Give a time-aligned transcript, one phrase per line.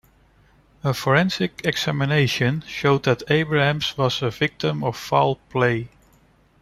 [0.83, 5.89] A forensic examination showed that Abrahams was a victim of foul play.